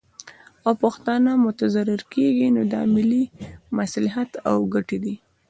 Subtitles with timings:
[0.65, 3.23] او پښتانه متضرر کیږي، نو دا ملي
[3.79, 5.15] مصلحت او ګټې دي